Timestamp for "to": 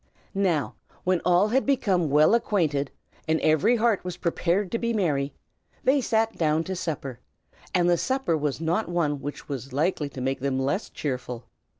4.71-4.79, 6.63-6.75, 10.09-10.19